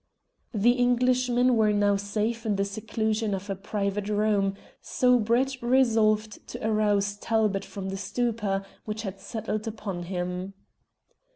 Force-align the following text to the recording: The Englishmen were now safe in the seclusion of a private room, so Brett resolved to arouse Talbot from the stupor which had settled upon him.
The 0.55 0.79
Englishmen 0.81 1.55
were 1.55 1.71
now 1.71 1.95
safe 1.95 2.43
in 2.43 2.55
the 2.55 2.65
seclusion 2.65 3.35
of 3.35 3.51
a 3.51 3.55
private 3.55 4.09
room, 4.09 4.55
so 4.81 5.19
Brett 5.19 5.61
resolved 5.61 6.47
to 6.47 6.67
arouse 6.67 7.17
Talbot 7.17 7.63
from 7.63 7.89
the 7.89 7.97
stupor 7.97 8.65
which 8.85 9.03
had 9.03 9.19
settled 9.19 9.67
upon 9.67 10.05
him. 10.05 10.55